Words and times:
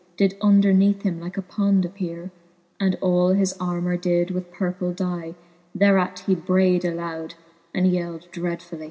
Did 0.17 0.35
underneath 0.41 1.03
him 1.03 1.19
like 1.21 1.37
a 1.37 1.43
pond 1.43 1.83
appeare, 1.85 2.31
And 2.79 2.97
all 3.01 3.33
his 3.33 3.55
armour 3.59 3.97
did 3.97 4.31
with 4.31 4.51
purple 4.51 4.91
dye; 4.91 5.35
Thereat 5.75 6.23
he 6.25 6.33
brayed 6.33 6.83
loud, 6.85 7.35
and 7.71 7.85
yelled 7.85 8.27
dreadfully. 8.31 8.79